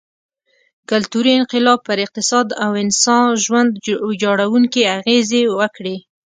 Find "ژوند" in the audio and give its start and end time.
3.45-3.71